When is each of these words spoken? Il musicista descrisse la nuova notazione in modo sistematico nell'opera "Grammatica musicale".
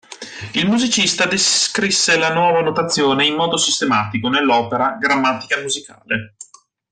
Il 0.53 0.67
musicista 0.67 1.27
descrisse 1.27 2.17
la 2.17 2.33
nuova 2.33 2.61
notazione 2.61 3.27
in 3.27 3.35
modo 3.35 3.55
sistematico 3.57 4.29
nell'opera 4.29 4.97
"Grammatica 4.99 5.59
musicale". 5.61 6.33